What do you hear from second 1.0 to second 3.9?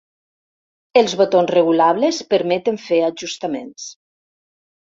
Els botons regulables permeten fer ajustaments.